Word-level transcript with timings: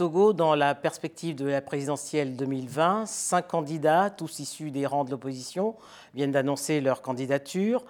Togo, 0.00 0.32
dans 0.32 0.54
la 0.54 0.74
perspective 0.74 1.34
de 1.36 1.44
la 1.44 1.60
présidentielle 1.60 2.34
2020, 2.34 3.04
cinq 3.04 3.48
candidats, 3.48 4.08
tous 4.08 4.38
issus 4.38 4.70
des 4.70 4.86
rangs 4.86 5.04
de 5.04 5.10
l'opposition, 5.10 5.74
viennent 6.14 6.32
d'annoncer 6.32 6.80
leur 6.80 7.02
candidature. 7.02 7.84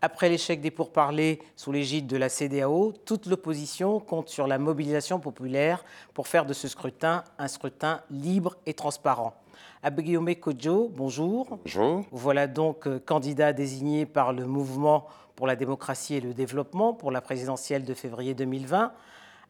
Après 0.00 0.28
l'échec 0.28 0.60
des 0.60 0.70
pourparlers 0.70 1.40
sous 1.56 1.72
l'égide 1.72 2.06
de 2.06 2.16
la 2.16 2.28
CDAO, 2.28 2.92
toute 3.04 3.26
l'opposition 3.26 3.98
compte 3.98 4.28
sur 4.28 4.46
la 4.46 4.58
mobilisation 4.58 5.18
populaire 5.18 5.84
pour 6.14 6.28
faire 6.28 6.46
de 6.46 6.52
ce 6.52 6.68
scrutin 6.68 7.24
un 7.36 7.48
scrutin 7.48 8.00
libre 8.12 8.54
et 8.64 8.74
transparent. 8.74 9.34
Abeguiome 9.82 10.36
Kojo, 10.36 10.92
bonjour. 10.94 11.58
Bonjour. 11.64 12.04
Voilà 12.12 12.46
donc 12.46 12.86
euh, 12.86 13.00
candidat 13.04 13.52
désigné 13.52 14.06
par 14.06 14.32
le 14.32 14.46
Mouvement 14.46 15.08
pour 15.34 15.48
la 15.48 15.56
démocratie 15.56 16.14
et 16.14 16.20
le 16.20 16.32
développement 16.32 16.94
pour 16.94 17.10
la 17.10 17.20
présidentielle 17.20 17.84
de 17.84 17.92
février 17.92 18.34
2020. 18.34 18.92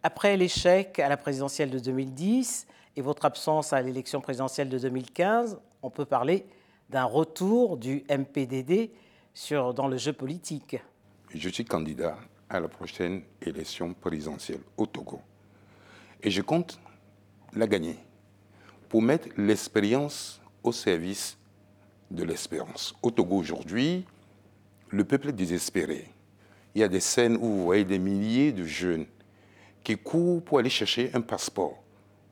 Après 0.03 0.37
l'échec 0.37 0.99
à 0.99 1.09
la 1.09 1.17
présidentielle 1.17 1.71
de 1.71 1.79
2010 1.79 2.67
et 2.97 3.01
votre 3.01 3.25
absence 3.25 3.73
à 3.73 3.83
l'élection 3.83 4.21
présidentielle 4.21 4.69
de 4.69 4.79
2015, 4.79 5.59
on 5.83 5.91
peut 5.91 6.05
parler 6.05 6.47
d'un 6.91 7.05
retour 7.05 7.77
du 7.77 8.05
MPDD 8.09 8.91
dans 9.51 9.89
le 9.89 9.97
jeu 9.97 10.13
politique. 10.13 10.77
Je 11.35 11.49
suis 11.49 11.65
candidat 11.65 12.17
à 12.49 12.61
la 12.61 12.69
prochaine 12.69 13.23
élection 13.43 13.93
présidentielle 13.93 14.61
au 14.77 14.87
Togo. 14.87 15.21
Et 16.23 16.31
je 16.31 16.43
compte 16.43 16.79
la 17.53 17.67
gagner 17.67 17.97
pour 18.89 19.03
mettre 19.03 19.29
l'expérience 19.37 20.41
au 20.63 20.73
service 20.73 21.37
de 22.11 22.23
l'espérance. 22.23 22.95
Au 23.03 23.11
Togo 23.11 23.37
aujourd'hui, 23.37 24.05
le 24.89 25.05
peuple 25.05 25.31
est 25.31 25.33
désespéré. 25.33 26.09
Il 26.75 26.81
y 26.81 26.85
a 26.85 26.89
des 26.89 27.01
scènes 27.01 27.37
où 27.37 27.47
vous 27.47 27.65
voyez 27.65 27.85
des 27.85 27.99
milliers 27.99 28.53
de 28.53 28.65
jeunes 28.65 29.07
qui 29.87 29.97
courent 29.97 30.43
pour 30.43 30.59
aller 30.59 30.69
chercher 30.69 31.13
un 31.15 31.21
passeport 31.21 31.81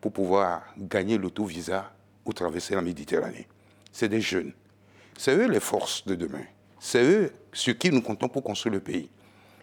pour 0.01 0.13
pouvoir 0.13 0.75
gagner 0.77 1.17
l'auto-visa 1.17 1.95
ou 2.25 2.33
traverser 2.33 2.75
la 2.75 2.83
Méditerranée. 2.83 3.47
C'est 3.93 4.09
des 4.09 4.21
jeunes. 4.21 4.53
C'est 5.17 5.37
eux 5.37 5.47
les 5.47 5.61
forces 5.61 6.05
de 6.05 6.17
demain. 6.17 6.43
C'est 6.81 7.05
eux 7.05 7.33
sur 7.53 7.79
qui 7.79 7.93
nous 7.93 8.03
comptons 8.03 8.29
pour 8.29 8.43
construire 8.43 8.75
le 8.75 8.81
pays. 8.81 9.09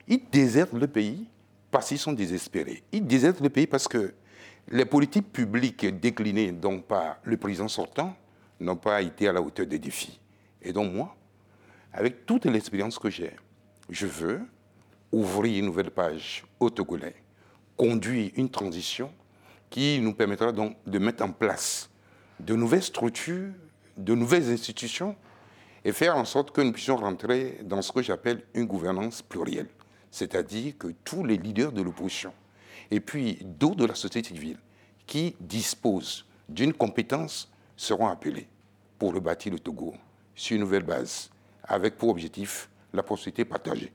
Ils 0.07 0.21
désertent 0.31 0.71
le 0.71 0.87
pays 0.87 1.27
parce 1.69 1.89
qu'ils 1.89 1.99
sont 1.99 2.13
désespérés. 2.13 2.81
Ils 2.93 3.05
désertent 3.05 3.41
le 3.41 3.49
pays 3.49 3.67
parce 3.67 3.89
que 3.89 4.13
les 4.69 4.85
politiques 4.85 5.33
publiques 5.33 5.85
déclinées 5.99 6.53
donc 6.53 6.85
par 6.85 7.17
le 7.25 7.35
président 7.35 7.67
sortant 7.67 8.15
n'ont 8.61 8.77
pas 8.77 9.01
été 9.01 9.27
à 9.27 9.33
la 9.33 9.41
hauteur 9.41 9.65
des 9.65 9.79
défis. 9.79 10.17
Et 10.61 10.71
donc 10.71 10.93
moi, 10.93 11.13
avec 11.91 12.25
toute 12.25 12.45
l'expérience 12.45 12.97
que 12.97 13.09
j'ai, 13.09 13.35
je 13.89 14.07
veux 14.07 14.39
ouvrir 15.11 15.59
une 15.59 15.65
nouvelle 15.65 15.91
page 15.91 16.45
au 16.57 16.69
Togolais 16.69 17.15
conduire 17.81 18.29
une 18.35 18.47
transition 18.47 19.11
qui 19.71 19.99
nous 20.01 20.13
permettra 20.13 20.51
donc 20.51 20.77
de 20.85 20.99
mettre 20.99 21.23
en 21.23 21.31
place 21.31 21.89
de 22.39 22.53
nouvelles 22.53 22.83
structures, 22.83 23.53
de 23.97 24.13
nouvelles 24.13 24.51
institutions 24.51 25.15
et 25.83 25.91
faire 25.91 26.15
en 26.15 26.23
sorte 26.25 26.51
que 26.51 26.61
nous 26.61 26.73
puissions 26.73 26.97
rentrer 26.97 27.57
dans 27.63 27.81
ce 27.81 27.91
que 27.91 28.03
j'appelle 28.03 28.43
une 28.53 28.65
gouvernance 28.65 29.23
plurielle, 29.23 29.69
c'est-à-dire 30.11 30.77
que 30.77 30.89
tous 31.03 31.23
les 31.23 31.37
leaders 31.37 31.71
de 31.71 31.81
l'opposition 31.81 32.31
et 32.91 32.99
puis 32.99 33.39
d'autres 33.41 33.77
de 33.77 33.85
la 33.85 33.95
société 33.95 34.27
civile 34.29 34.59
qui 35.07 35.35
disposent 35.39 36.27
d'une 36.47 36.73
compétence 36.73 37.51
seront 37.75 38.09
appelés 38.09 38.47
pour 38.99 39.15
rebâtir 39.15 39.53
le 39.53 39.59
Togo 39.59 39.95
sur 40.35 40.53
une 40.53 40.61
nouvelle 40.61 40.83
base, 40.83 41.31
avec 41.63 41.97
pour 41.97 42.09
objectif 42.09 42.69
la 42.93 43.01
prospérité 43.01 43.43
partagée. 43.43 43.91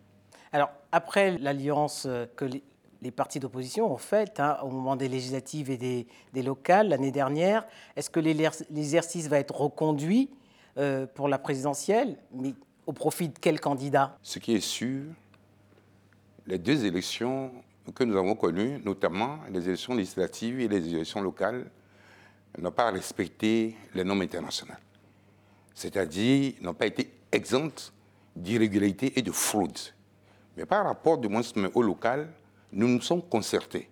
Alors, 0.50 0.70
après 0.90 1.38
l'alliance 1.38 2.08
que 2.34 2.46
les 3.02 3.10
partis 3.10 3.40
d'opposition 3.40 3.92
ont 3.92 3.98
fait 3.98 4.40
hein, 4.40 4.58
au 4.62 4.68
moment 4.68 4.96
des 4.96 5.08
législatives 5.08 5.70
et 5.70 5.76
des, 5.76 6.42
locales 6.42 6.88
l'année 6.88 7.10
dernière. 7.10 7.66
Est-ce 7.96 8.10
que 8.10 8.20
l'exercice 8.20 9.28
va 9.28 9.38
être 9.38 9.54
reconduit 9.54 10.30
euh, 10.78 11.06
pour 11.06 11.28
la 11.28 11.38
présidentielle, 11.38 12.16
mais 12.32 12.54
au 12.86 12.92
profit 12.92 13.28
de 13.28 13.38
quel 13.38 13.60
candidat? 13.60 14.16
Ce 14.22 14.38
qui 14.38 14.54
est 14.54 14.60
sûr, 14.60 15.04
les 16.46 16.58
deux 16.58 16.84
élections 16.84 17.52
que 17.94 18.04
nous 18.04 18.16
avons 18.16 18.34
connues, 18.34 18.80
notamment 18.84 19.38
les 19.50 19.66
élections 19.68 19.94
législatives 19.94 20.60
et 20.60 20.68
les 20.68 20.88
élections 20.94 21.20
locales, 21.20 21.66
n'ont 22.58 22.70
pas 22.70 22.90
respecté 22.90 23.76
les 23.94 24.04
normes 24.04 24.22
internationales. 24.22 24.80
C'est-à-dire 25.74 26.54
n'ont 26.62 26.74
pas 26.74 26.86
été 26.86 27.10
exemptes 27.32 27.92
d'irrégularité 28.34 29.18
et 29.18 29.22
de 29.22 29.32
fraude. 29.32 29.78
Mais 30.56 30.64
par 30.64 30.84
rapport 30.84 31.18
du 31.18 31.28
moins 31.28 31.42
au 31.74 31.82
local, 31.82 32.28
nous 32.72 32.88
nous 32.88 33.00
sommes 33.00 33.22
concertés. 33.22 33.88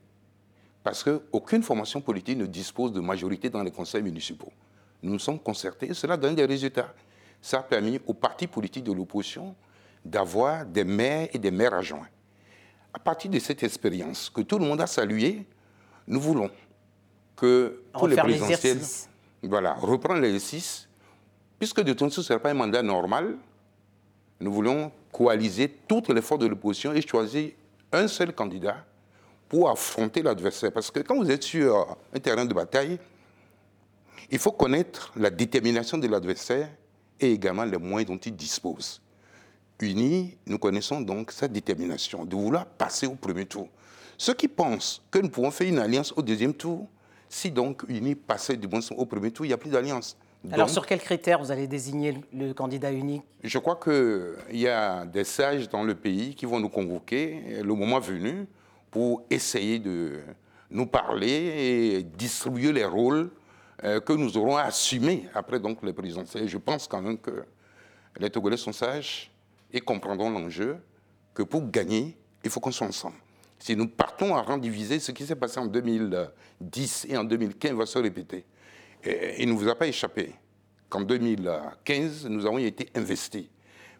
Parce 0.82 1.02
qu'aucune 1.02 1.62
formation 1.62 2.00
politique 2.00 2.38
ne 2.38 2.46
dispose 2.46 2.92
de 2.92 3.00
majorité 3.00 3.48
dans 3.48 3.62
les 3.62 3.70
conseils 3.70 4.02
municipaux. 4.02 4.52
Nous 5.02 5.12
nous 5.12 5.18
sommes 5.18 5.38
concertés 5.38 5.90
et 5.90 5.94
cela 5.94 6.16
donne 6.16 6.34
des 6.34 6.44
résultats. 6.44 6.92
Ça 7.40 7.60
a 7.60 7.62
permis 7.62 8.00
aux 8.06 8.14
partis 8.14 8.46
politiques 8.46 8.84
de 8.84 8.92
l'opposition 8.92 9.54
d'avoir 10.04 10.66
des 10.66 10.84
maires 10.84 11.28
et 11.32 11.38
des 11.38 11.50
maires 11.50 11.74
adjoints. 11.74 12.08
À 12.92 12.98
partir 12.98 13.30
de 13.30 13.38
cette 13.38 13.62
expérience 13.62 14.30
que 14.30 14.42
tout 14.42 14.58
le 14.58 14.66
monde 14.66 14.80
a 14.80 14.86
saluée, 14.86 15.46
nous 16.06 16.20
voulons 16.20 16.50
que 17.36 17.82
pour 17.92 18.06
les 18.06 18.16
présidentielles, 18.16 18.80
voilà, 19.42 19.74
reprendre 19.74 20.20
l'exercice, 20.20 20.88
puisque 21.58 21.80
de 21.80 21.92
toute 21.92 22.08
façon 22.08 22.10
ce 22.10 22.20
ne 22.20 22.24
sera 22.24 22.38
pas 22.38 22.50
un 22.50 22.54
mandat 22.54 22.82
normal, 22.82 23.36
nous 24.40 24.52
voulons 24.52 24.92
coaliser 25.10 25.68
toutes 25.88 26.10
les 26.10 26.20
forces 26.20 26.40
de 26.40 26.46
l'opposition 26.46 26.92
et 26.92 27.00
choisir 27.00 27.52
un 27.98 28.08
seul 28.08 28.34
candidat 28.34 28.84
pour 29.48 29.70
affronter 29.70 30.22
l'adversaire. 30.22 30.72
Parce 30.72 30.90
que 30.90 31.00
quand 31.00 31.16
vous 31.16 31.30
êtes 31.30 31.42
sur 31.42 31.96
un 32.12 32.20
terrain 32.20 32.44
de 32.44 32.54
bataille, 32.54 32.98
il 34.30 34.38
faut 34.38 34.52
connaître 34.52 35.12
la 35.16 35.30
détermination 35.30 35.98
de 35.98 36.08
l'adversaire 36.08 36.68
et 37.20 37.32
également 37.32 37.64
les 37.64 37.78
moyens 37.78 38.10
dont 38.10 38.18
il 38.18 38.34
dispose. 38.34 39.00
Unis, 39.80 40.36
nous 40.46 40.58
connaissons 40.58 41.00
donc 41.00 41.30
sa 41.30 41.48
détermination 41.48 42.24
de 42.24 42.34
vouloir 42.34 42.64
passer 42.66 43.06
au 43.06 43.14
premier 43.14 43.44
tour. 43.44 43.68
Ceux 44.16 44.34
qui 44.34 44.48
pensent 44.48 45.02
que 45.10 45.18
nous 45.18 45.28
pouvons 45.28 45.50
faire 45.50 45.68
une 45.68 45.78
alliance 45.78 46.12
au 46.16 46.22
deuxième 46.22 46.54
tour, 46.54 46.88
si 47.28 47.50
donc 47.50 47.82
Unis 47.88 48.14
passait 48.14 48.56
du 48.56 48.68
bon 48.68 48.80
au 48.96 49.06
premier 49.06 49.30
tour, 49.30 49.44
il 49.44 49.48
n'y 49.48 49.54
a 49.54 49.58
plus 49.58 49.70
d'alliance. 49.70 50.16
Alors 50.52 50.68
sur 50.68 50.86
quels 50.86 51.00
critères 51.00 51.38
vous 51.38 51.50
allez 51.50 51.66
désigner 51.66 52.20
le 52.32 52.52
candidat 52.52 52.92
unique? 52.92 53.22
Je 53.42 53.58
crois 53.58 53.76
qu'il 53.82 54.60
y 54.60 54.68
a 54.68 55.06
des 55.06 55.24
sages 55.24 55.68
dans 55.68 55.82
le 55.82 55.94
pays 55.94 56.34
qui 56.34 56.44
vont 56.44 56.60
nous 56.60 56.68
convoquer 56.68 57.62
le 57.62 57.74
moment 57.74 57.98
venu 57.98 58.46
pour 58.90 59.24
essayer 59.30 59.78
de 59.78 60.20
nous 60.70 60.86
parler 60.86 61.30
et 61.30 62.02
distribuer 62.02 62.72
les 62.72 62.84
rôles 62.84 63.30
euh, 63.84 64.00
que 64.00 64.12
nous 64.12 64.36
aurons 64.36 64.56
à 64.56 64.62
assumer 64.62 65.28
après 65.34 65.60
donc 65.60 65.82
les 65.82 65.92
présidentielles. 65.92 66.48
Je 66.48 66.58
pense 66.58 66.86
quand 66.86 67.00
même 67.00 67.18
que 67.18 67.44
les 68.18 68.30
Togolais 68.30 68.56
sont 68.56 68.72
sages 68.72 69.30
et 69.72 69.80
comprendront 69.80 70.30
l'enjeu 70.30 70.76
que 71.32 71.42
pour 71.42 71.68
gagner, 71.70 72.16
il 72.44 72.50
faut 72.50 72.60
qu'on 72.60 72.70
soit 72.70 72.86
ensemble. 72.86 73.16
Si 73.58 73.74
nous 73.74 73.88
partons 73.88 74.34
à 74.36 74.42
rang 74.42 74.58
divisé, 74.58 75.00
ce 75.00 75.10
qui 75.12 75.24
s'est 75.24 75.36
passé 75.36 75.58
en 75.58 75.66
2010 75.66 77.06
et 77.08 77.16
en 77.16 77.24
2015 77.24 77.72
va 77.72 77.86
se 77.86 77.98
répéter 77.98 78.44
il 79.38 79.48
ne 79.48 79.52
vous 79.54 79.68
a 79.68 79.74
pas 79.74 79.86
échappé 79.86 80.34
qu'en 80.88 81.02
2015, 81.02 82.26
nous 82.26 82.46
avons 82.46 82.58
été 82.58 82.88
investis. 82.94 83.46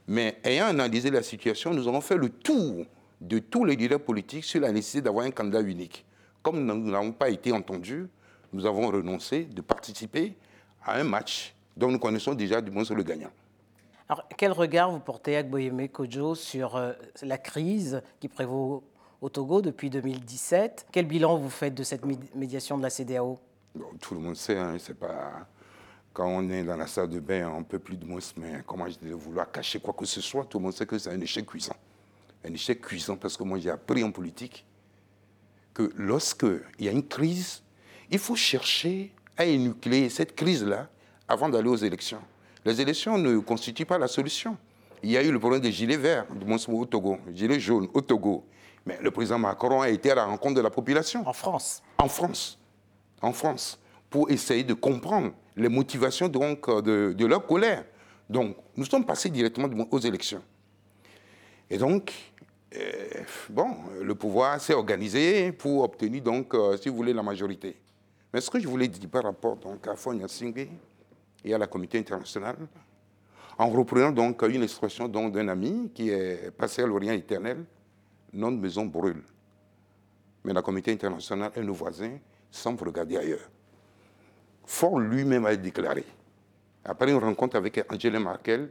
Mais 0.06 0.38
ayant 0.44 0.66
analysé 0.66 1.10
la 1.10 1.22
situation, 1.22 1.72
nous 1.72 1.88
avons 1.88 2.00
fait 2.00 2.16
le 2.16 2.28
tour 2.28 2.84
de 3.20 3.38
tous 3.38 3.64
les 3.64 3.76
leaders 3.76 4.00
politiques 4.00 4.44
sur 4.44 4.60
la 4.60 4.70
nécessité 4.70 5.02
d'avoir 5.02 5.26
un 5.26 5.30
candidat 5.30 5.60
unique. 5.60 6.04
Comme 6.42 6.64
nous 6.64 6.90
n'avons 6.90 7.12
pas 7.12 7.30
été 7.30 7.52
entendus, 7.52 8.06
nous 8.52 8.66
avons 8.66 8.88
renoncé 8.88 9.44
de 9.44 9.60
participer 9.60 10.34
à 10.84 10.98
un 10.98 11.04
match 11.04 11.54
dont 11.76 11.90
nous 11.90 11.98
connaissons 11.98 12.34
déjà 12.34 12.60
du 12.60 12.70
moins 12.70 12.84
le 12.88 13.02
gagnant. 13.02 13.30
Alors, 14.08 14.28
quel 14.36 14.52
regard 14.52 14.90
vous 14.90 15.00
portez, 15.00 15.36
Agboyeme 15.36 15.88
Kojo, 15.88 16.34
sur 16.34 16.76
euh, 16.76 16.92
la 17.22 17.38
crise 17.38 18.02
qui 18.20 18.28
prévaut 18.28 18.84
au 19.22 19.30
Togo 19.30 19.62
depuis 19.62 19.88
2017 19.88 20.88
Quel 20.92 21.06
bilan 21.06 21.38
vous 21.38 21.48
faites 21.48 21.74
de 21.74 21.82
cette 21.82 22.04
médiation 22.34 22.76
de 22.76 22.82
la 22.82 22.90
CDAO 22.90 23.38
tout 24.00 24.14
le 24.14 24.20
monde 24.20 24.36
sait, 24.36 24.56
hein, 24.56 24.76
c'est 24.78 24.98
pas. 24.98 25.46
Quand 26.12 26.28
on 26.28 26.48
est 26.48 26.62
dans 26.62 26.76
la 26.76 26.86
salle 26.86 27.08
de 27.08 27.18
bain, 27.18 27.50
on 27.52 27.58
ne 27.60 27.64
peut 27.64 27.80
plus 27.80 27.96
de 27.96 28.04
mots, 28.04 28.20
mais 28.36 28.62
comment 28.64 28.88
je 28.88 28.96
dis, 28.98 29.10
vouloir 29.10 29.50
cacher 29.50 29.80
quoi 29.80 29.94
que 29.94 30.04
ce 30.04 30.20
soit, 30.20 30.44
tout 30.44 30.58
le 30.58 30.64
monde 30.64 30.72
sait 30.72 30.86
que 30.86 30.96
c'est 30.96 31.10
un 31.10 31.20
échec 31.20 31.44
cuisant. 31.44 31.74
Un 32.44 32.52
échec 32.52 32.80
cuisant 32.80 33.16
parce 33.16 33.36
que 33.36 33.42
moi 33.42 33.58
j'ai 33.58 33.70
appris 33.70 34.04
en 34.04 34.12
politique 34.12 34.64
que 35.72 35.90
lorsqu'il 35.96 36.62
y 36.78 36.88
a 36.88 36.92
une 36.92 37.06
crise, 37.06 37.62
il 38.10 38.20
faut 38.20 38.36
chercher 38.36 39.12
à 39.36 39.44
énucléer 39.44 40.08
cette 40.08 40.36
crise-là 40.36 40.88
avant 41.26 41.48
d'aller 41.48 41.68
aux 41.68 41.76
élections. 41.76 42.20
Les 42.64 42.80
élections 42.80 43.18
ne 43.18 43.38
constituent 43.38 43.86
pas 43.86 43.98
la 43.98 44.06
solution. 44.06 44.56
Il 45.02 45.10
y 45.10 45.16
a 45.16 45.22
eu 45.22 45.32
le 45.32 45.40
problème 45.40 45.60
des 45.60 45.72
gilets 45.72 45.96
verts, 45.96 46.26
du 46.32 46.44
moins 46.46 46.58
au 46.68 46.86
Togo, 46.86 47.18
gilets 47.32 47.58
jaunes 47.58 47.88
au 47.92 48.00
Togo. 48.00 48.44
Mais 48.86 48.98
le 49.02 49.10
président 49.10 49.38
Macron 49.38 49.80
a 49.80 49.88
été 49.88 50.12
à 50.12 50.14
la 50.14 50.26
rencontre 50.26 50.54
de 50.54 50.60
la 50.60 50.70
population. 50.70 51.26
En 51.26 51.32
France 51.32 51.82
En 51.98 52.08
France 52.08 52.58
en 53.24 53.32
France 53.32 53.78
pour 54.10 54.30
essayer 54.30 54.62
de 54.62 54.74
comprendre 54.74 55.32
les 55.56 55.68
motivations 55.68 56.28
donc, 56.28 56.68
euh, 56.68 57.14
de, 57.14 57.26
leur 57.26 57.46
colère. 57.46 57.84
Donc, 58.28 58.56
nous 58.76 58.84
sommes 58.84 59.04
passés 59.04 59.30
directement 59.30 59.68
aux 59.90 59.98
élections. 59.98 60.42
Et 61.70 61.78
donc, 61.78 62.12
euh, 62.76 63.22
bon, 63.50 63.68
le 64.02 64.14
pouvoir 64.14 64.60
s'est 64.60 64.74
organisé 64.74 65.52
pour 65.52 65.82
obtenir, 65.82 66.22
donc, 66.22 66.54
euh, 66.54 66.76
si 66.76 66.88
vous 66.88 66.96
voulez, 66.96 67.12
la 67.12 67.22
majorité. 67.22 67.76
Mais 68.32 68.40
ce 68.40 68.50
que 68.50 68.58
je 68.58 68.68
voulais 68.68 68.88
dire 68.88 69.08
par 69.08 69.24
rapport 69.24 69.56
donc, 69.56 69.86
à 69.86 69.96
Fonya 69.96 70.28
Singé 70.28 70.70
et 71.44 71.54
à 71.54 71.58
la 71.58 71.66
communauté 71.66 71.98
internationale, 71.98 72.56
en 73.56 73.68
reprenant 73.68 74.10
donc 74.10 74.42
une 74.42 74.64
expression 74.64 75.06
d'un 75.06 75.48
ami 75.48 75.90
qui 75.94 76.10
est 76.10 76.50
passé 76.50 76.82
à 76.82 76.86
l'Orient 76.86 77.12
éternel, 77.12 77.64
notre 78.32 78.56
maison 78.56 78.84
brûle. 78.84 79.22
Mais 80.44 80.52
la 80.52 80.62
communauté 80.62 80.92
internationale 80.92 81.52
et 81.54 81.60
nos 81.60 81.72
voisins 81.72 82.18
semblent 82.54 82.88
regarder 82.88 83.16
ailleurs. 83.16 83.50
Ford 84.64 84.98
lui-même 84.98 85.44
a 85.44 85.54
déclaré, 85.56 86.04
après 86.84 87.10
une 87.10 87.18
rencontre 87.18 87.56
avec 87.56 87.84
Angela 87.92 88.20
Merkel, 88.20 88.70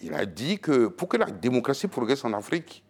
il 0.00 0.14
a 0.14 0.26
dit 0.26 0.58
que 0.58 0.86
pour 0.86 1.08
que 1.08 1.16
la 1.16 1.30
démocratie 1.30 1.86
progresse 1.86 2.24
en 2.24 2.32
Afrique, 2.32 2.82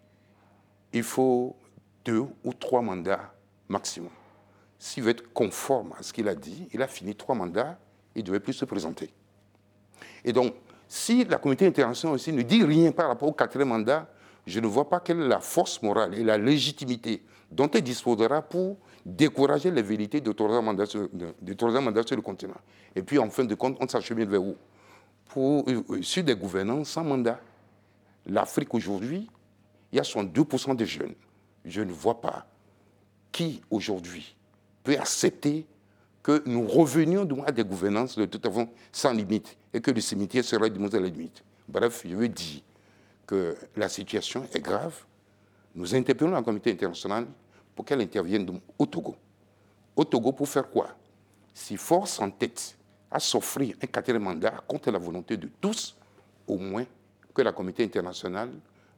il 0.93 1.03
faut 1.03 1.57
deux 2.05 2.25
ou 2.45 2.55
trois 2.55 2.81
mandats 2.81 3.33
maximum. 3.69 4.11
S'il 4.79 5.03
veut 5.03 5.11
être 5.11 5.33
conforme 5.33 5.93
à 5.99 6.03
ce 6.03 6.13
qu'il 6.13 6.29
a 6.29 6.35
dit, 6.35 6.69
il 6.73 6.83
a 6.83 6.89
fini 6.89 7.15
trois 7.15 7.35
mandats, 7.35 7.79
il 8.15 8.23
ne 8.23 8.27
devait 8.27 8.41
plus 8.41 8.53
se 8.53 8.65
présenter. 8.65 9.11
Et 10.25 10.33
donc, 10.33 10.55
si 10.89 11.25
la 11.25 11.39
communauté 11.39 11.67
internationale 11.67 12.15
aussi 12.15 12.33
ne 12.33 12.43
dit 12.43 12.65
rien 12.65 12.93
par 12.93 13.09
rapport 13.09 13.29
au 13.29 13.33
quatrième 13.33 13.69
mandat, 13.69 14.09
je 14.47 14.61
ne 14.61 14.67
vois 14.67 14.89
pas 14.89 15.01
quelle 15.01 15.21
est 15.21 15.29
la 15.29 15.41
force 15.41 15.83
morale 15.83 16.15
et 16.15 16.25
la 16.25 16.37
légitimité 16.37 17.23
dont 17.51 17.71
elle 17.71 17.83
disposera 17.83 18.43
pour 18.43 18.79
décourager 19.05 19.71
les 19.71 19.83
vérités 19.83 20.21
de 20.21 20.33
troisième 20.33 20.65
mandat 20.65 20.87
sur, 20.87 21.09
mandat 21.83 22.03
sur 22.07 22.17
le 22.17 22.23
continent. 22.23 22.61
Et 22.95 23.03
puis, 23.03 23.19
en 23.19 23.31
fin 23.31 23.45
de 23.45 23.55
compte, 23.55 23.77
on 23.81 23.89
s'achemine 23.89 24.29
vers 24.29 24.43
où? 24.43 24.57
Pour, 25.27 25.69
euh, 25.69 25.83
euh, 25.91 26.03
sur 26.03 26.23
des 26.23 26.35
gouvernants 26.35 26.85
sans 26.85 27.05
mandat. 27.05 27.41
L'Afrique 28.27 28.73
aujourd'hui, 28.75 29.29
il 29.93 29.97
y 29.97 29.99
a 29.99 30.05
62% 30.05 30.77
des 30.77 30.87
jeunes. 30.87 31.15
Je 31.65 31.81
ne 31.83 31.93
vois 31.93 32.21
pas 32.21 32.47
qui 33.31 33.63
aujourd'hui 33.71 34.37
peut 34.85 34.97
accepter 34.99 35.67
que 36.23 36.43
nous 36.47 36.67
revenions 36.67 37.27
à 37.45 37.51
des 37.51 37.65
gouvernances 37.65 38.17
de 38.17 38.29
sans 38.93 39.13
limite 39.13 39.57
et 39.73 39.81
que 39.81 39.91
le 39.91 40.01
cimetière 40.01 40.45
serait 40.45 40.71
du 40.71 40.79
moins 40.79 40.91
à 40.95 41.01
la 41.01 41.09
limite. 41.09 41.43
Bref, 41.69 42.03
je 42.07 42.15
veux 42.15 42.29
dire 42.29 42.61
que 43.27 43.57
la 43.77 43.89
situation 43.89 44.47
est 44.55 44.61
grave. 44.61 44.95
Nous 45.75 45.95
interpellons 45.95 46.31
la 46.31 46.43
communauté 46.43 46.73
internationale 46.73 47.27
pour 47.75 47.85
qu'elle 47.85 48.01
intervienne 48.01 48.61
au 48.79 48.87
Togo. 48.87 49.17
Au 49.97 50.05
Togo, 50.05 50.33
pour 50.33 50.49
faire 50.49 50.69
quoi? 50.71 50.89
Si 51.55 51.77
force 51.77 52.19
en 52.21 52.31
tête 52.31 52.77
à 53.11 53.19
s'offrir 53.19 53.77
un 53.83 53.87
quatrième 53.87 54.23
mandat 54.23 54.55
contre 54.67 54.91
la 54.91 54.99
volonté 54.99 55.37
de 55.37 55.51
tous, 55.61 55.97
au 56.47 56.57
moins 56.57 56.85
que 57.35 57.43
la 57.43 57.53
communauté 57.53 57.85
internationale 57.85 58.51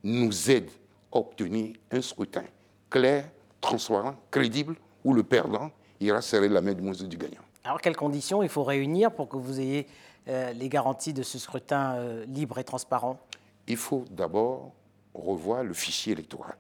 nous 0.03 0.51
aide 0.51 0.71
à 1.13 1.19
obtenir 1.19 1.77
un 1.91 2.01
scrutin 2.01 2.45
clair, 2.91 3.29
transparent, 3.61 4.15
crédible, 4.31 4.77
où 5.05 5.13
le 5.15 5.23
perdant 5.23 5.71
ira 6.01 6.21
serrer 6.21 6.49
la 6.49 6.61
main 6.61 6.75
du 6.75 6.83
moins 6.83 6.93
du 6.93 7.17
gagnant. 7.17 7.43
Alors, 7.65 7.81
quelles 7.81 7.97
conditions 7.97 8.43
il 8.43 8.49
faut 8.49 8.63
réunir 8.63 9.11
pour 9.11 9.29
que 9.29 9.37
vous 9.37 9.61
ayez 9.61 9.87
euh, 10.29 10.53
les 10.53 10.69
garanties 10.69 11.13
de 11.13 11.23
ce 11.23 11.39
scrutin 11.39 11.95
euh, 11.95 12.25
libre 12.27 12.59
et 12.59 12.65
transparent? 12.65 13.19
Il 13.67 13.77
faut 13.77 14.05
d'abord 14.11 14.73
revoir 15.15 15.65
le 15.65 15.73
fichier 15.73 16.13
électoral. 16.13 16.57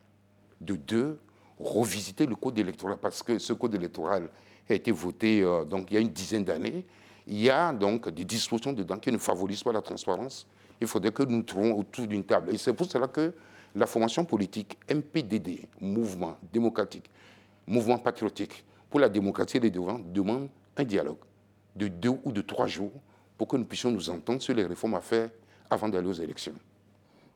De 0.60 0.76
deux, 0.76 1.20
revisiter 1.58 2.26
le 2.26 2.34
code 2.34 2.58
électoral 2.58 2.98
parce 3.00 3.22
que 3.22 3.38
ce 3.38 3.52
code 3.52 3.74
électoral 3.74 4.28
a 4.68 4.74
été 4.74 4.90
voté 4.90 5.42
euh, 5.42 5.64
donc, 5.64 5.90
il 5.90 5.94
y 5.94 5.96
a 5.96 6.00
une 6.00 6.08
dizaine 6.08 6.44
d'années. 6.44 6.84
Il 7.26 7.40
y 7.40 7.50
a 7.50 7.72
donc 7.72 8.08
des 8.10 8.24
dispositions 8.24 8.72
dedans 8.72 8.98
qui 8.98 9.10
ne 9.10 9.18
favorisent 9.18 9.62
pas 9.62 9.72
la 9.72 9.82
transparence. 9.82 10.46
Il 10.80 10.86
faudrait 10.86 11.12
que 11.12 11.22
nous 11.22 11.42
trouvions 11.42 11.78
autour 11.78 12.06
d'une 12.06 12.24
table. 12.24 12.54
Et 12.54 12.58
c'est 12.58 12.72
pour 12.72 12.86
cela 12.86 13.08
que 13.08 13.32
la 13.74 13.86
formation 13.86 14.24
politique 14.24 14.78
MPDD, 14.92 15.66
Mouvement 15.80 16.36
démocratique, 16.52 17.10
Mouvement 17.66 17.98
patriotique 17.98 18.64
pour 18.90 19.00
la 19.00 19.08
démocratie 19.08 19.56
et 19.56 19.60
les 19.60 19.70
devants, 19.70 19.98
demande 19.98 20.48
un 20.76 20.84
dialogue 20.84 21.18
de 21.74 21.88
deux 21.88 22.12
ou 22.24 22.32
de 22.32 22.42
trois 22.42 22.66
jours 22.66 22.92
pour 23.36 23.48
que 23.48 23.56
nous 23.56 23.64
puissions 23.64 23.90
nous 23.90 24.10
entendre 24.10 24.40
sur 24.42 24.54
les 24.54 24.64
réformes 24.64 24.94
à 24.94 25.00
faire 25.00 25.30
avant 25.70 25.88
d'aller 25.88 26.08
aux 26.08 26.12
élections. 26.12 26.54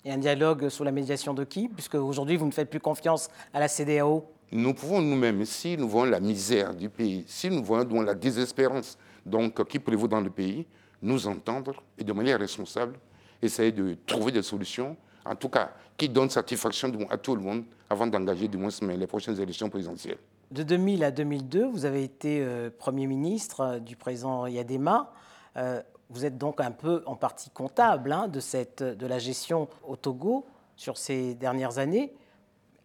Et 0.05 0.12
un 0.12 0.19
dialogue 0.19 0.69
sous 0.69 0.85
la 0.85 0.93
médiation 0.93 1.35
de 1.35 1.45
qui 1.45 1.69
Puisque 1.69 1.97
aujourd'hui, 1.97 2.37
vous 2.37 2.47
ne 2.47 2.53
faites 2.53 2.71
plus 2.71 2.81
confiance 2.81 3.29
à 3.53 3.61
la 3.61 3.69
CDAO 3.69 4.25
Nous 4.53 4.75
pouvons 4.75 5.03
nous-mêmes, 5.03 5.45
si 5.45 5.77
nous 5.77 5.89
voyons 5.89 6.11
la 6.11 6.21
misère 6.21 6.75
du 6.75 6.89
pays, 6.89 7.25
si 7.27 7.50
nous 7.50 7.65
voyons 7.65 8.03
la 8.03 8.15
désespérance 8.15 8.97
donc, 9.27 9.67
qui 9.67 9.79
prévaut 9.79 10.09
dans 10.09 10.21
le 10.21 10.31
pays, 10.31 10.67
nous 11.03 11.27
entendre 11.27 11.83
et 11.99 12.05
de 12.05 12.12
manière 12.12 12.39
responsable 12.39 12.95
essayer 13.43 13.73
de 13.73 13.97
trouver 14.06 14.33
des 14.33 14.43
solutions, 14.43 14.97
en 15.25 15.35
tout 15.37 15.49
cas 15.49 15.71
qui 15.97 16.09
donnent 16.09 16.31
satisfaction 16.31 16.93
à 17.11 17.17
tout 17.19 17.35
le 17.35 17.43
monde 17.43 17.65
avant 17.91 18.06
d'engager 18.06 18.49
du 18.49 18.56
moins 18.56 18.71
les 18.97 19.06
prochaines 19.06 19.39
élections 19.41 19.69
présidentielles. 19.69 20.19
De 20.51 20.62
2000 20.62 21.05
à 21.05 21.11
2002, 21.11 21.67
vous 21.67 21.85
avez 21.85 22.05
été 22.05 22.41
euh, 22.41 22.71
Premier 22.77 23.06
ministre 23.06 23.61
euh, 23.61 23.79
du 23.81 23.97
président 23.97 24.47
Yadema. 24.47 25.12
Euh, 25.56 25.83
vous 26.10 26.25
êtes 26.25 26.38
donc 26.38 26.60
un 26.60 26.70
peu 26.70 27.02
en 27.06 27.16
partie 27.16 27.50
comptable 27.50 28.12
hein, 28.12 28.28
de, 28.28 28.94
de 28.94 29.06
la 29.06 29.19
gestion 29.19 29.69
au 29.87 29.96
Togo 29.96 30.46
sur 30.76 30.96
ces 30.96 31.34
dernières 31.34 31.78
années. 31.78 32.12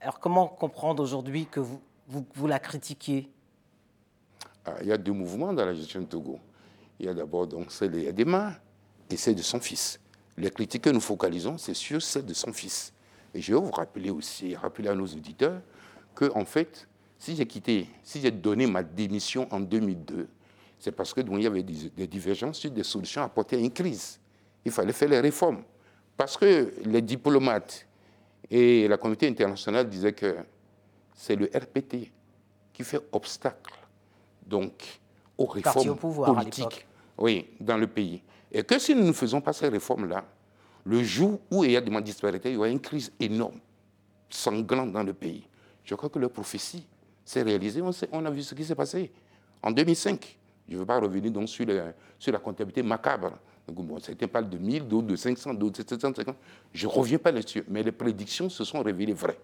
Alors 0.02 0.20
comment 0.20 0.48
comprendre 0.48 1.02
aujourd'hui 1.02 1.46
que 1.46 1.62
vous, 1.62 2.48
la 2.48 2.60
critiquiez? 2.60 3.30
Ah, 4.66 4.76
Il 4.82 4.88
y 4.88 4.92
a 4.92 4.98
deux 4.98 5.14
mouvements 5.14 5.54
dans 5.54 5.66
la 5.66 5.74
gestion 5.74 6.02
du 6.02 6.08
Togo. 6.08 6.40
Il 7.00 7.06
y 7.06 7.10
a 7.10 7.14
d'abord 7.14 7.48
celle 7.70 7.92
de 7.92 8.00
Yadema 8.00 8.54
et 9.10 9.16
celle 9.16 9.36
de 9.36 9.42
son 9.42 9.60
fils. 9.60 10.00
Les 10.38 10.50
critiques 10.50 10.84
que 10.84 10.90
nous 10.90 11.00
focalisons, 11.00 11.58
c'est 11.58 11.74
sur 11.74 12.02
celle 12.02 12.26
de 12.26 12.34
son 12.34 12.52
fils. 12.52 12.94
Et 13.34 13.42
je 13.42 13.54
vais 13.54 13.60
vous 13.60 13.72
rappeler 13.72 14.10
aussi, 14.10 14.56
rappeler 14.56 14.90
à 14.90 14.96
nos 14.96 15.06
auditeurs, 15.06 15.62
que 16.16 16.32
en 16.36 16.46
fait, 16.46 16.88
si 17.18 17.36
j'ai 17.36 17.46
quitté, 17.46 17.88
si 18.04 18.20
j'ai 18.20 18.32
donné 18.32 18.68
ma 18.68 18.84
démission 18.84 19.48
en 19.52 19.60
2002, 19.60 20.28
c'est 20.84 20.92
parce 20.92 21.14
qu'il 21.14 21.42
y 21.42 21.48
avait 21.48 21.64
des, 21.64 22.08
divergences 22.08 22.58
sur 22.58 22.70
des 22.70 22.84
solutions 22.84 23.22
à 23.22 23.26
apporter 23.26 23.56
à 23.56 23.60
une 23.60 23.72
crise. 23.72 24.20
Il 24.66 24.72
fallait 24.74 24.92
faire 24.92 25.08
les 25.08 25.22
réformes. 25.22 25.64
Parce 26.18 26.36
que 26.36 26.74
les 26.84 27.02
diplomates 27.02 27.88
et 28.52 28.86
la 28.90 28.98
communauté 28.98 29.30
internationale 29.30 29.88
disaient 29.88 30.12
que 30.12 30.36
c'est 31.16 31.38
le 31.38 31.46
RPT 31.46 32.12
qui 32.74 32.84
fait 32.84 33.00
obstacle 33.14 33.74
donc, 34.46 35.00
aux 35.38 35.46
réformes 35.46 35.96
politiques 35.96 36.86
oui, 37.18 37.48
dans 37.62 37.78
le 37.78 37.88
pays. 37.88 38.22
Et 38.52 38.62
que 38.64 38.78
si 38.78 38.94
nous 38.94 39.06
ne 39.06 39.14
faisons 39.14 39.40
pas 39.40 39.54
ces 39.54 39.70
réformes-là, 39.70 40.26
le 40.84 41.02
jour 41.02 41.40
où 41.50 41.64
il 41.64 41.72
y 41.72 41.78
a 41.78 41.82
des 41.82 42.02
disparités, 42.02 42.50
il 42.50 42.56
y 42.56 42.58
aura 42.58 42.68
une 42.68 42.82
crise 42.82 43.10
énorme, 43.22 43.62
sanglante 44.30 44.92
dans 44.92 45.04
le 45.04 45.14
pays. 45.14 45.48
Je 45.86 45.96
crois 45.96 46.10
que 46.10 46.20
leur 46.20 46.32
prophétie 46.32 46.86
s'est 47.24 47.42
réalisée. 47.42 47.82
On, 48.12 48.26
a 48.26 48.30
vu 48.30 48.44
ce 48.44 48.54
qui 48.54 48.66
s'est 48.66 48.76
passé 48.76 49.14
en 49.62 49.72
2005. 49.72 50.40
Je 50.74 50.78
ne 50.78 50.82
veux 50.82 50.88
pas 50.88 51.00
revenir 51.00 51.32
donc 51.32 51.48
sur, 51.50 51.68
sur 52.18 52.34
la 52.34 52.40
comptabilité 52.40 52.82
macabre. 52.82 53.34
Bon, 53.68 54.00
C'était 54.00 54.26
pas 54.26 54.42
de 54.42 54.58
1000, 54.58 54.88
d'autres 54.88 55.06
de 55.06 55.16
500, 55.16 55.54
d'autres 55.54 55.84
de 55.84 55.88
750. 55.88 56.36
Je 56.74 56.88
ne 56.88 56.92
reviens 56.92 57.20
pas 57.20 57.32
là-dessus. 57.32 57.64
Mais 57.68 57.84
les 57.84 57.92
prédictions 57.92 58.50
se 58.50 58.64
sont 58.64 58.82
révélées 58.82 59.14
vraies. 59.14 59.38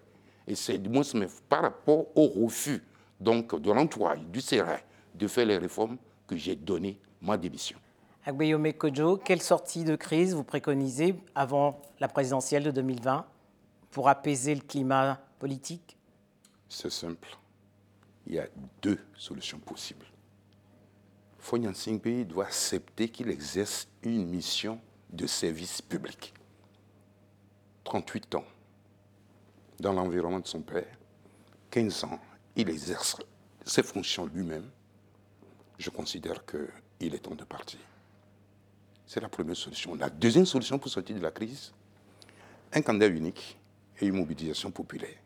Et 0.48 0.56
c'est 0.56 0.76
du 0.76 0.88
moins 0.88 1.04
par 1.48 1.62
rapport 1.62 2.06
au 2.16 2.26
refus 2.26 2.82
donc, 3.20 3.54
de 3.60 3.70
l'entourage, 3.70 4.18
du 4.26 4.40
CERA, 4.40 4.78
de 5.14 5.28
faire 5.28 5.46
les 5.46 5.56
réformes 5.56 5.98
que 6.26 6.36
j'ai 6.36 6.56
donné 6.56 6.98
ma 7.22 7.36
démission. 7.36 7.78
Agbeyome 8.26 8.72
Kojo, 8.72 9.16
quelle 9.18 9.40
sortie 9.40 9.84
de 9.84 9.94
crise 9.94 10.34
vous 10.34 10.42
préconisez 10.42 11.14
avant 11.36 11.80
la 12.00 12.08
présidentielle 12.08 12.64
de 12.64 12.72
2020 12.72 13.24
pour 13.92 14.08
apaiser 14.08 14.56
le 14.56 14.62
climat 14.62 15.20
politique? 15.38 15.96
C'est 16.68 16.90
simple. 16.90 17.28
Il 18.26 18.34
y 18.34 18.40
a 18.40 18.48
deux 18.82 18.98
solutions 19.16 19.58
possibles. 19.60 20.06
Fonyan 21.50 21.74
Singpe 21.74 22.28
doit 22.28 22.44
accepter 22.44 23.08
qu'il 23.08 23.28
exerce 23.28 23.88
une 24.04 24.24
mission 24.24 24.80
de 25.12 25.26
service 25.26 25.82
public. 25.82 26.32
38 27.82 28.36
ans 28.36 28.44
dans 29.80 29.92
l'environnement 29.92 30.38
de 30.38 30.46
son 30.46 30.62
père, 30.62 30.86
15 31.72 32.04
ans, 32.04 32.20
il 32.54 32.70
exerce 32.70 33.16
ses 33.64 33.82
fonctions 33.82 34.26
lui-même. 34.26 34.70
Je 35.76 35.90
considère 35.90 36.46
qu'il 36.46 37.16
est 37.16 37.18
temps 37.18 37.34
de 37.34 37.42
partir. 37.42 37.80
C'est 39.04 39.20
la 39.20 39.28
première 39.28 39.56
solution. 39.56 39.96
La 39.96 40.08
deuxième 40.08 40.46
solution 40.46 40.78
pour 40.78 40.88
sortir 40.88 41.16
de 41.16 41.20
la 41.20 41.32
crise, 41.32 41.72
un 42.72 42.80
candidat 42.80 43.08
unique 43.08 43.58
et 44.00 44.06
une 44.06 44.14
mobilisation 44.14 44.70
populaire. 44.70 45.18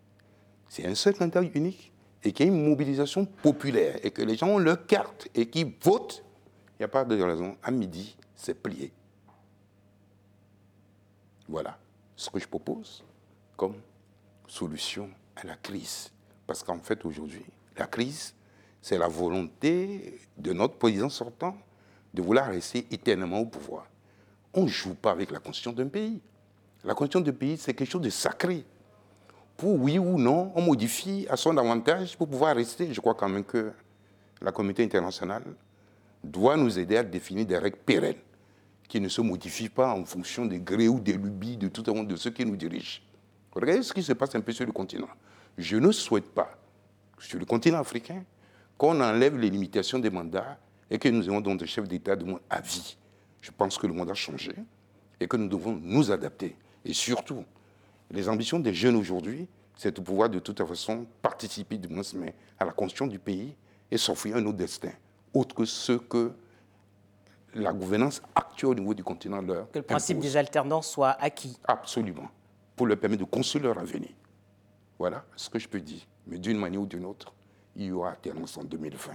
C'est 0.70 0.86
un 0.86 0.94
seul 0.94 1.18
candidat 1.18 1.42
unique 1.42 1.92
et 2.24 2.32
qu'il 2.32 2.46
y 2.46 2.48
a 2.48 2.52
une 2.52 2.68
mobilisation 2.68 3.26
populaire 3.26 3.98
et 4.02 4.10
que 4.10 4.22
les 4.22 4.36
gens 4.36 4.48
ont 4.48 4.58
leur 4.58 4.86
carte 4.86 5.28
et 5.34 5.46
qui 5.46 5.64
votent, 5.82 6.24
il 6.72 6.82
n'y 6.82 6.84
a 6.84 6.88
pas 6.88 7.04
de 7.04 7.20
raison. 7.20 7.56
À 7.62 7.70
midi, 7.70 8.16
c'est 8.34 8.54
plié. 8.54 8.90
Voilà 11.46 11.78
ce 12.16 12.30
que 12.30 12.38
je 12.38 12.48
propose 12.48 13.04
comme 13.56 13.74
solution 14.46 15.10
à 15.36 15.46
la 15.46 15.56
crise. 15.56 16.10
Parce 16.46 16.62
qu'en 16.62 16.78
fait, 16.78 17.04
aujourd'hui, 17.04 17.44
la 17.76 17.86
crise, 17.86 18.34
c'est 18.80 18.98
la 18.98 19.08
volonté 19.08 20.18
de 20.38 20.52
notre 20.52 20.74
président 20.74 21.10
sortant 21.10 21.56
de 22.12 22.22
vouloir 22.22 22.46
rester 22.46 22.86
éternellement 22.90 23.40
au 23.40 23.46
pouvoir. 23.46 23.86
On 24.54 24.62
ne 24.62 24.68
joue 24.68 24.94
pas 24.94 25.10
avec 25.10 25.30
la 25.30 25.38
constitution 25.38 25.72
d'un 25.72 25.88
pays. 25.88 26.20
La 26.84 26.94
constitution 26.94 27.20
d'un 27.20 27.32
pays, 27.32 27.56
c'est 27.56 27.74
quelque 27.74 27.90
chose 27.90 28.02
de 28.02 28.10
sacré 28.10 28.64
pour 29.56 29.80
oui 29.80 29.98
ou 29.98 30.18
non, 30.18 30.52
on 30.54 30.62
modifie 30.62 31.26
à 31.30 31.36
son 31.36 31.56
avantage 31.56 32.16
pour 32.16 32.28
pouvoir 32.28 32.56
rester. 32.56 32.92
Je 32.92 33.00
crois 33.00 33.14
quand 33.14 33.28
même 33.28 33.44
que 33.44 33.72
la 34.40 34.52
communauté 34.52 34.82
internationale 34.84 35.44
doit 36.22 36.56
nous 36.56 36.78
aider 36.78 36.96
à 36.96 37.02
définir 37.02 37.46
des 37.46 37.58
règles 37.58 37.78
pérennes 37.78 38.16
qui 38.88 39.00
ne 39.00 39.08
se 39.08 39.20
modifient 39.20 39.68
pas 39.68 39.94
en 39.94 40.04
fonction 40.04 40.44
des 40.46 40.60
grés 40.60 40.88
ou 40.88 41.00
des 41.00 41.14
lubies 41.14 41.56
de 41.56 41.68
tout 41.68 41.82
monde 41.92 42.08
de 42.08 42.16
ceux 42.16 42.30
qui 42.30 42.44
nous 42.44 42.56
dirigent. 42.56 43.00
Regardez 43.52 43.82
ce 43.82 43.92
qui 43.92 44.02
se 44.02 44.12
passe 44.12 44.34
un 44.34 44.40
peu 44.40 44.52
sur 44.52 44.66
le 44.66 44.72
continent. 44.72 45.08
Je 45.56 45.76
ne 45.76 45.92
souhaite 45.92 46.34
pas, 46.34 46.50
sur 47.18 47.38
le 47.38 47.44
continent 47.44 47.78
africain, 47.78 48.24
qu'on 48.76 49.00
enlève 49.00 49.38
les 49.38 49.50
limitations 49.50 49.98
des 49.98 50.10
mandats 50.10 50.58
et 50.90 50.98
que 50.98 51.08
nous 51.08 51.22
ayons 51.24 51.40
donc 51.40 51.60
des 51.60 51.66
chefs 51.66 51.88
d'État 51.88 52.16
de 52.16 52.24
monde 52.24 52.40
à 52.50 52.60
vie. 52.60 52.96
Je 53.40 53.50
pense 53.50 53.78
que 53.78 53.86
le 53.86 53.92
monde 53.92 54.10
a 54.10 54.14
changé 54.14 54.54
et 55.20 55.28
que 55.28 55.36
nous 55.36 55.48
devons 55.48 55.78
nous 55.80 56.10
adapter. 56.10 56.56
Et 56.84 56.92
surtout, 56.92 57.44
les 58.10 58.28
ambitions 58.28 58.58
des 58.58 58.74
jeunes 58.74 58.96
aujourd'hui, 58.96 59.48
c'est 59.76 59.96
de 59.96 60.00
pouvoir 60.00 60.28
de 60.30 60.38
toute 60.38 60.64
façon 60.64 61.06
participer 61.22 61.78
du 61.78 61.88
moins 61.88 62.02
mais 62.14 62.34
à 62.58 62.64
la 62.64 62.72
construction 62.72 63.06
du 63.06 63.18
pays 63.18 63.56
et 63.90 63.98
s'offrir 63.98 64.36
un 64.36 64.46
autre 64.46 64.58
destin, 64.58 64.92
autre 65.32 65.54
que 65.54 65.64
ce 65.64 65.92
que 65.92 66.32
la 67.54 67.72
gouvernance 67.72 68.22
actuelle 68.34 68.70
au 68.70 68.74
niveau 68.74 68.94
du 68.94 69.04
continent 69.04 69.40
leur 69.40 69.70
Que 69.70 69.78
le 69.78 69.84
principe 69.84 70.16
impose. 70.16 70.30
des 70.30 70.36
alternances 70.36 70.88
soit 70.90 71.10
acquis. 71.20 71.56
Absolument. 71.64 72.28
Pour 72.76 72.86
leur 72.86 72.98
permettre 72.98 73.24
de 73.24 73.30
construire 73.30 73.64
leur 73.66 73.78
avenir. 73.78 74.10
Voilà 74.98 75.24
ce 75.36 75.48
que 75.48 75.58
je 75.58 75.68
peux 75.68 75.80
dire. 75.80 76.02
Mais 76.26 76.38
d'une 76.38 76.58
manière 76.58 76.80
ou 76.80 76.86
d'une 76.86 77.04
autre, 77.04 77.32
il 77.76 77.86
y 77.86 77.92
aura 77.92 78.10
alternance 78.10 78.56
en 78.56 78.64
2020. 78.64 79.12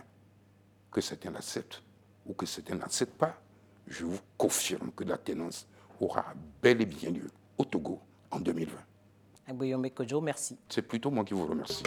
Que 0.92 1.02
certains 1.02 1.32
l'acceptent 1.32 1.84
ou 2.26 2.34
que 2.34 2.46
certains 2.46 2.76
n'acceptent 2.76 3.18
pas, 3.18 3.36
je 3.88 4.06
vous 4.06 4.20
confirme 4.38 4.92
que 4.96 5.04
l'alternance 5.04 5.68
aura 6.00 6.26
bel 6.62 6.82
et 6.82 6.86
bien 6.86 7.10
lieu 7.12 7.30
au 7.58 7.66
Togo 7.66 8.00
en 8.32 8.40
2020. 8.40 8.78
Agboyombe 9.48 9.90
Kojo, 9.90 10.22
merci. 10.22 10.58
C'est 10.70 10.82
plutôt 10.82 11.10
moi 11.10 11.24
qui 11.24 11.34
vous 11.34 11.48
remercie. 11.48 11.84